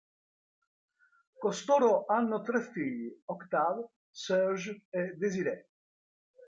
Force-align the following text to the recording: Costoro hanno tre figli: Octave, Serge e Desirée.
Costoro 1.37 2.05
hanno 2.07 2.41
tre 2.41 2.59
figli: 2.71 3.21
Octave, 3.25 3.89
Serge 4.09 4.85
e 4.89 5.13
Desirée. 5.15 5.67